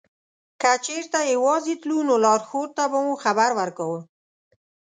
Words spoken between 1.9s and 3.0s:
نو لارښود ته به